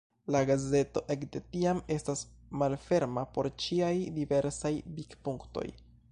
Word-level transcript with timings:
La 0.33 0.39
gazeto 0.49 1.01
ekde 1.15 1.41
tiam 1.55 1.81
estas 1.95 2.23
malferma 2.61 3.25
por 3.35 3.49
ĉiaj 3.65 3.93
diversaj 4.17 4.73
vidpunktoj. 5.01 5.67